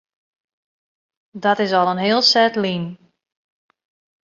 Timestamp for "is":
1.63-1.73